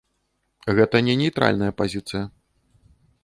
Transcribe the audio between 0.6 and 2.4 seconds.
Гэта не нейтральная пазіцыя.